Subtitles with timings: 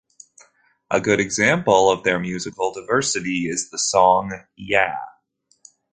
[0.89, 4.93] A good example of their musical diversity is the song Ya!